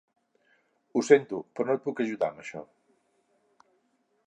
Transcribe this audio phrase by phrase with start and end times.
[0.99, 2.65] Ho sento, però no et puc ajudar amb això.